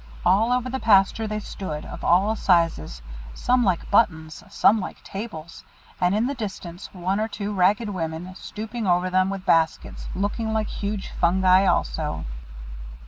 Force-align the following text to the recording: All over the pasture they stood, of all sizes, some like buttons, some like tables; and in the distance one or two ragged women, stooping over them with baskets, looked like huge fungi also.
All 0.25 0.51
over 0.51 0.67
the 0.67 0.79
pasture 0.79 1.27
they 1.27 1.37
stood, 1.39 1.85
of 1.85 2.03
all 2.03 2.35
sizes, 2.35 3.03
some 3.35 3.63
like 3.63 3.91
buttons, 3.91 4.43
some 4.49 4.79
like 4.79 5.03
tables; 5.03 5.63
and 5.99 6.15
in 6.15 6.25
the 6.25 6.33
distance 6.33 6.89
one 6.91 7.19
or 7.19 7.27
two 7.27 7.53
ragged 7.53 7.89
women, 7.89 8.33
stooping 8.33 8.87
over 8.87 9.11
them 9.11 9.29
with 9.29 9.45
baskets, 9.45 10.07
looked 10.15 10.39
like 10.39 10.69
huge 10.69 11.11
fungi 11.11 11.67
also. 11.67 12.25